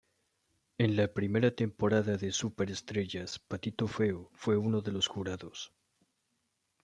En 0.79 0.95
la 0.95 1.13
primera 1.13 1.51
temporada 1.51 2.17
de 2.17 2.31
Super 2.31 2.71
estrellas 2.71 3.37
Patito 3.37 3.87
feo 3.87 4.31
fue 4.33 4.57
uno 4.57 4.81
de 4.81 4.91
los 4.91 5.05
jurados. 5.05 5.71